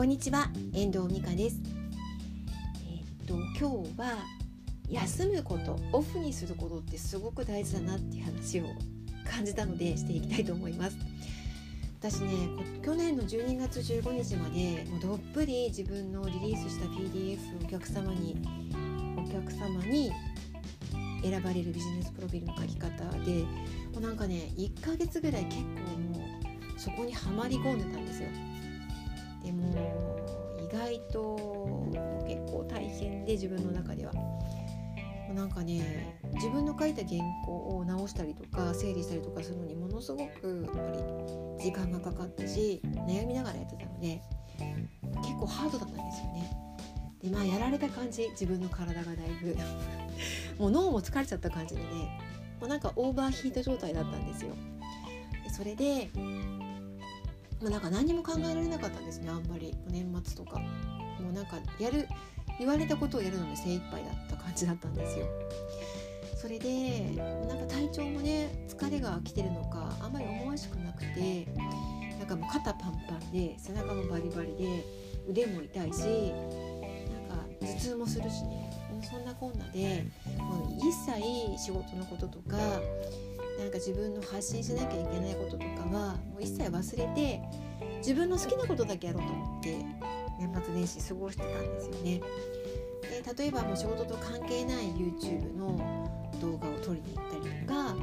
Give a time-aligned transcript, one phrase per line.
[0.00, 1.60] こんにちは遠藤美香です。
[2.88, 4.24] えっと今日は
[4.88, 8.64] 休むことオフにすることってすごく大事だなっていう話を
[9.30, 10.96] 感じたのでしていきたいと思います。
[11.98, 12.32] 私ね
[12.82, 18.40] 去年の12月15日までもうどっぷり自分のリリースした PDF をお客様に
[19.18, 20.10] お客様に
[21.22, 23.44] 選ばれるビジネスプロフィールの書き方で
[23.92, 25.64] もうなんかね1ヶ月ぐらい結構
[26.18, 26.26] も
[26.76, 28.30] うそこにはまり込んでたんですよ。
[29.42, 29.72] でも
[30.58, 31.88] 意外と
[32.26, 34.12] 結構大変で自分の中では。
[35.34, 40.98] なんかね自分の書いた原稿を直したりとか整理したりとかするのにものすごくやっぱり
[41.62, 44.20] 時間がかかったし悩みながらやってたので
[45.22, 46.50] 結構ハードだったんですよね。
[47.22, 49.56] でまあやられた感じ自分の体がだいぶ。
[50.58, 51.86] もう脳も疲れちゃった感じでね。
[52.60, 54.54] もうなんかオーバーヒート状態だったんですよ。
[55.44, 56.10] でそれで
[57.60, 59.76] まあ、なんか何も考えられなかったんですねあんまり。
[59.88, 60.58] 年末とか。
[61.20, 62.08] もうなんかやる
[62.58, 65.26] 言われたことをやるのに精一杯だった感じだったんですよ。
[66.34, 67.10] それで
[67.46, 71.46] なんか体調もね疲れが来てるのかあんまり思わしくなくて
[72.18, 74.84] なんかもう肩パンパンで背中もバリバリで
[75.28, 78.70] 腕も痛いしなんか頭痛もするしね。
[79.02, 80.04] そんなこんなで
[80.38, 85.79] もう一切仕事のこととかなんか自分の発信しなきゃいけないこととか
[86.70, 87.42] 忘れて
[87.98, 89.76] 自分の好きなことだけやろうと思って
[90.38, 92.20] 年末年始過ごしてたんですよね。
[93.02, 96.08] で例えばもう仕事と関係ない YouTube の
[96.40, 97.94] 動画を撮りに行ったりとか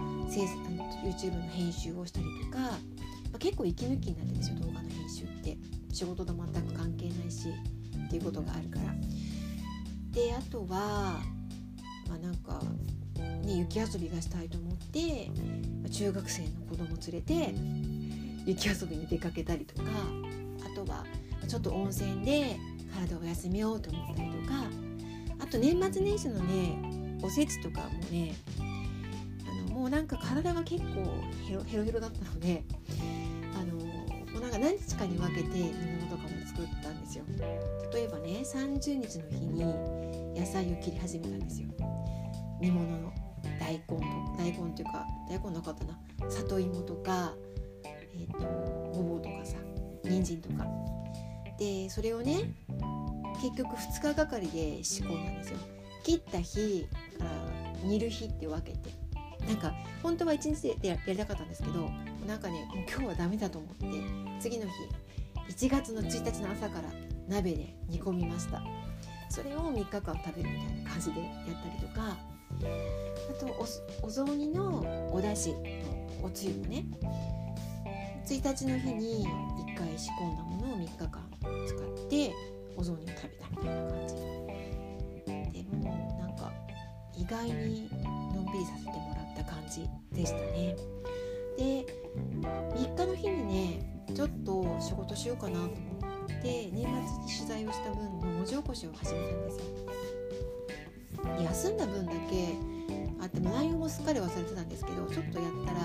[1.04, 2.72] YouTube の編集をしたりとか、ま
[3.36, 5.58] あ、結構息抜きになってるんですよ動画の編集って
[5.94, 7.50] 仕事と全く関係ないし
[8.06, 8.94] っていうことがあるから。
[10.12, 11.22] であとは
[12.08, 12.62] まあなんか
[13.48, 15.32] ね、雪遊びがしたいと思って
[15.90, 17.54] 中学生の子供連れて
[18.48, 19.90] 雪遊びに出かけたりとか
[20.66, 21.06] あとは
[21.48, 22.58] ちょっと温泉で
[22.96, 24.54] 体を休めようと思ったりとか
[25.40, 28.36] あと年末年始のねおせちとかもね
[29.68, 31.04] あのもうなんか体が結構
[31.48, 32.64] ヘロヘロヘロだったので
[33.54, 33.76] あの
[34.32, 37.26] もうなんか何日かに分けて煮物とかも作ったんですよ。
[37.94, 39.66] 例えばね30日の日に
[40.40, 41.68] 野菜を切り始めたんですよ。
[42.62, 43.12] 煮物の
[43.60, 43.84] 大根
[44.38, 46.30] 大根っていうか大根なかったな。
[46.30, 47.34] 里芋とか、
[48.18, 48.40] えーと、
[48.94, 49.58] ごぼうとかさ
[50.04, 50.66] 人参とか。
[51.60, 52.54] でそれをね
[53.42, 55.60] 結局2日がかりで仕込んだんですよ。
[56.04, 57.32] 切った日から
[57.84, 58.90] 煮る日って分けて。
[59.48, 59.74] なんか
[60.04, 61.90] 本当は1日でやりたかったんですけど
[62.28, 63.86] なんかねもう今日はダメだと思って
[64.42, 64.72] 次の日
[65.68, 66.90] 1月の1日の朝から
[67.30, 68.62] 鍋で煮込みました。
[69.30, 71.30] それを3日間食べるみたいな感じでやっ
[71.80, 72.18] たりとか。
[72.60, 73.46] あと
[74.02, 75.62] お雑煮のお出汁の
[76.24, 76.86] おつゆもね
[78.28, 81.30] 1日の日に1回仕込んだものを3日間
[81.66, 81.80] 使っ
[82.10, 82.34] て
[82.76, 84.16] お雑煮を食べたみたいな感じ。
[85.54, 86.52] でもなんか
[87.16, 87.90] 意外に
[88.36, 90.76] のんびりさせてもらった感じでしたね。
[91.58, 91.86] で
[92.76, 95.70] 3日の日にねちょっと仕事しようかなと思っ
[96.42, 99.64] て年末に取材をした分の文字起こしを始めたんですよ。
[101.44, 102.56] 休んだ分だけ
[103.22, 105.80] あっても内容もすっかり忘れてたんですけどちょっとやったら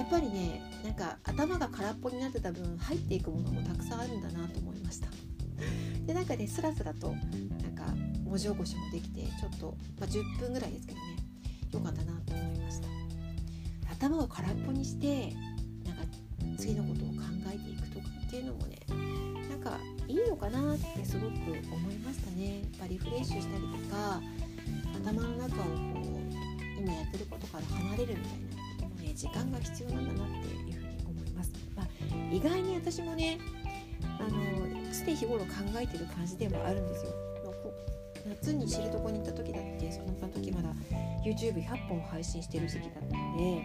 [0.00, 5.08] やっぱりねなんか頭が空っぽになってた分入っていくものもたくさんあるんだなと思いました。
[6.06, 7.84] でなんかねスラスラとなんか
[8.24, 11.04] 文字起こしもできてちょっと、まあ、10分ぐらいですけどね。
[11.70, 12.88] 良かったなと思いました。
[13.92, 15.34] 頭を空っぽにして
[15.84, 16.02] なんか
[16.56, 17.14] 次のことを考
[17.52, 18.78] えていくとかっていうのもね
[19.50, 19.78] なんか
[20.08, 21.34] いいのかなってすごく
[21.70, 22.60] 思いましたね。
[22.60, 24.22] やっぱリフレッシュしたりとか
[25.04, 26.18] 頭の中をこ
[26.78, 28.69] う今やってることから離れるみたいな。
[29.10, 30.76] ね時間が必要なんだなっていうふうに
[31.06, 31.52] 思います。
[31.76, 31.86] まあ、
[32.32, 33.38] 意外に私もね
[34.18, 34.30] あの
[34.92, 35.50] 常日頃考
[35.80, 37.12] えてる感じではあるんですよ。
[38.28, 40.68] 夏に知床に行った時だってその時まだ
[41.24, 43.64] YouTube100 本配信してる時期だったので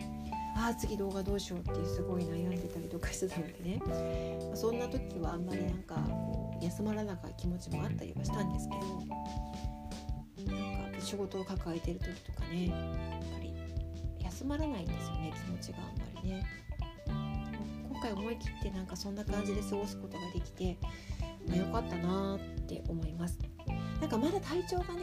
[0.56, 9.25] ああ次動画どうしようってすごい悩んでたりとかしてたのでね、まあ、そんな時はあんまりなんかこう休まらなかった気持ちもあったりはしたんですけど
[11.01, 12.71] 仕事を抱えてる時とかね
[14.45, 16.45] まらないんですよね気持ちがあんまりね。
[17.92, 20.77] 今回思い切ってなんかそんな感じで過ごすことができて、
[21.47, 23.39] まあ、よかったなって思います。
[24.01, 25.01] なんかまだ体調がね、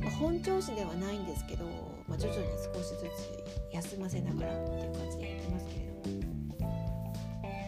[0.00, 1.64] まあ、本調子ではないんですけど、
[2.08, 6.66] まあ、徐々に少しずつ休ませながらっていう感じでやってますけれども。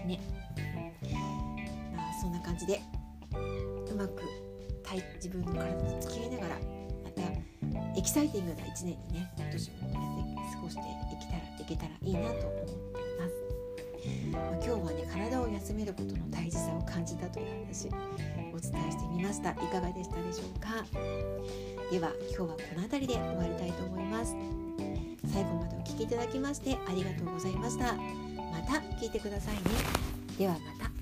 [0.06, 0.20] ね。
[1.96, 2.80] まあそんな感じで
[3.90, 4.22] うまく
[5.18, 6.77] 自分の体と付き合いながら
[7.98, 9.76] エキサイティングな1年にね今年も
[10.54, 10.84] 過ごしてい
[11.18, 12.74] けたらいけたらいいなと思ってい
[13.18, 13.34] ます、
[14.30, 17.88] まあ、今日はね体を休めることの大事さを感じたという話
[18.54, 19.50] お伝えしてみました。
[19.50, 20.84] いかがでしたでしょうか？
[21.90, 24.36] では今日はこの辺りで終わりたいと思います。
[25.32, 27.94] 最後までお聴きいただきましてありがとうございました。
[27.94, 28.00] ま
[28.66, 29.60] た聞いてくださいね。
[30.38, 30.97] ではまた。